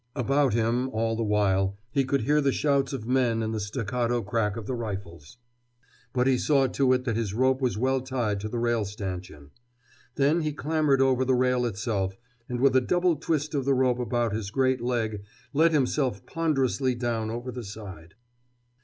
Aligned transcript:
About 0.15 0.55
him, 0.55 0.89
all 0.89 1.15
the 1.15 1.21
while, 1.21 1.77
he 1.91 2.03
could 2.03 2.21
hear 2.21 2.41
the 2.41 2.51
shouts 2.51 2.91
of 2.91 3.05
men 3.05 3.43
and 3.43 3.53
the 3.53 3.59
staccato 3.59 4.23
crack 4.23 4.57
of 4.57 4.65
the 4.65 4.73
rifles. 4.73 5.37
But 6.11 6.25
he 6.25 6.39
saw 6.39 6.65
to 6.65 6.93
it 6.93 7.03
that 7.03 7.15
his 7.15 7.35
rope 7.35 7.61
was 7.61 7.77
well 7.77 8.01
tied 8.01 8.39
to 8.39 8.49
the 8.49 8.57
rail 8.57 8.83
stanchion. 8.83 9.51
Then 10.15 10.41
he 10.41 10.53
clambered 10.53 11.01
over 11.03 11.23
the 11.23 11.35
rail 11.35 11.67
itself, 11.67 12.17
and 12.49 12.59
with 12.59 12.75
a 12.75 12.81
double 12.81 13.15
twist 13.15 13.53
of 13.53 13.63
the 13.65 13.75
rope 13.75 13.99
about 13.99 14.33
his 14.33 14.49
great 14.49 14.81
leg 14.81 15.21
let 15.53 15.71
himself 15.71 16.25
ponderously 16.25 16.95
down 16.95 17.29
over 17.29 17.51
the 17.51 17.63
side. 17.63 18.15